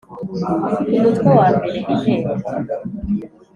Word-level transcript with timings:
Umutwe 0.95 1.27
wa 1.37 1.47
mbere 1.55 1.77
Inteko 1.93 2.31